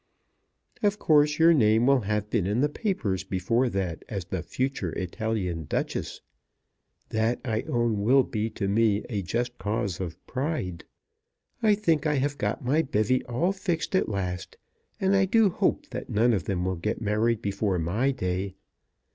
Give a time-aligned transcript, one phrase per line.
[0.81, 4.91] Of course your name will have been in the papers before that as the future
[4.93, 6.21] Italian Duchess.
[7.09, 10.85] That I own will be to me a just cause of pride.
[11.61, 14.57] I think I have got my bevy all fixed at last,
[14.99, 18.55] and I do hope that none of them will get married before my day.